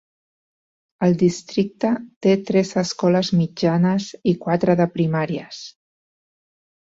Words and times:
El 1.07 1.11
districte 1.23 1.89
té 2.27 2.31
tres 2.47 2.71
escoles 2.83 3.29
mitjanes 3.41 4.07
i 4.31 4.35
quatre 4.47 4.77
de 4.81 4.87
primàries. 4.95 5.61